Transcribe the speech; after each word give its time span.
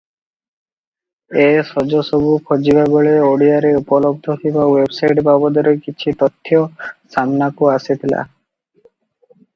ଏ 1.41 1.43
ସଜସବୁ 1.71 2.31
ଖୋଜିବା 2.47 2.85
ବେଳେ 2.93 3.11
ଓଡ଼ିଆରେ 3.27 3.73
ଉପଲବ୍ଧ 3.81 4.37
ଥିବା 4.45 4.65
ୱେବସାଇଟ 4.71 5.25
ବାବଦରେ 5.29 5.77
କିଛି 5.85 6.17
ତଥ୍ୟ 6.23 6.65
ସାମନାକୁ 7.17 7.73
ଆସିଥିଲା। 7.79 8.27